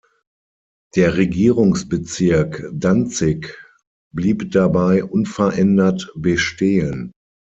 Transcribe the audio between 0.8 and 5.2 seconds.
Der Regierungsbezirk Danzig blieb dabei